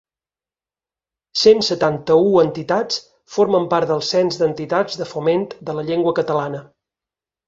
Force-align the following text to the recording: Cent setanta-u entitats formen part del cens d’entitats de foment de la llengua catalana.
Cent 1.41 1.59
setanta-u 1.65 2.31
entitats 2.43 2.97
formen 3.33 3.67
part 3.73 3.91
del 3.91 4.01
cens 4.07 4.39
d’entitats 4.39 4.97
de 5.03 5.07
foment 5.11 5.45
de 5.69 5.77
la 5.81 5.85
llengua 5.91 6.15
catalana. 6.21 6.63